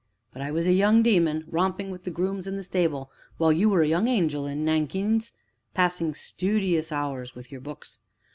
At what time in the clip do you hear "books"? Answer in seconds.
7.61-7.99